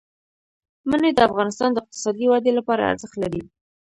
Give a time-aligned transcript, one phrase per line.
[0.89, 3.41] منی د افغانستان د اقتصادي ودې لپاره ارزښت لري.